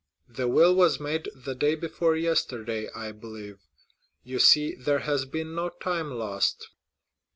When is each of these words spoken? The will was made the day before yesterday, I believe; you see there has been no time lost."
The 0.27 0.47
will 0.47 0.73
was 0.73 0.99
made 0.99 1.29
the 1.35 1.53
day 1.53 1.75
before 1.75 2.15
yesterday, 2.15 2.89
I 2.95 3.11
believe; 3.11 3.59
you 4.23 4.39
see 4.39 4.73
there 4.73 5.01
has 5.05 5.25
been 5.25 5.53
no 5.53 5.69
time 5.69 6.09
lost." 6.09 6.71